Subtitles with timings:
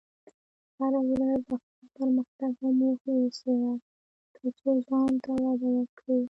[0.77, 3.73] هره ورځ خپل پرمختګ او موخې وڅېړه،
[4.35, 6.17] ترڅو ځان ته وده ورکړې.